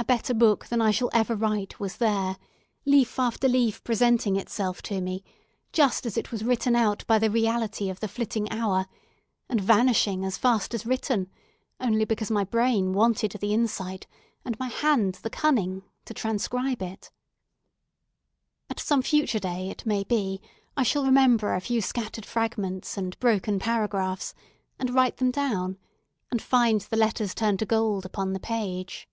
[0.00, 2.38] A better book than I shall ever write was there;
[2.86, 5.22] leaf after leaf presenting itself to me,
[5.70, 8.86] just as it was written out by the reality of the flitting hour,
[9.50, 11.30] and vanishing as fast as written,
[11.78, 14.06] only because my brain wanted the insight,
[14.46, 17.10] and my hand the cunning, to transcribe it.
[18.70, 20.40] At some future day, it may be,
[20.74, 24.32] I shall remember a few scattered fragments and broken paragraphs,
[24.78, 25.76] and write them down,
[26.30, 29.06] and find the letters turn to gold upon the page.